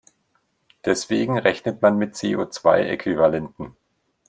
Deswegen 0.83 1.37
rechnet 1.37 1.83
man 1.83 1.95
mit 1.95 2.15
CO-zwei-Äquivalenten. 2.19 3.75